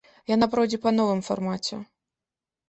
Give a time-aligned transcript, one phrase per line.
[0.29, 1.79] Яна пройдзе па новым фармаце.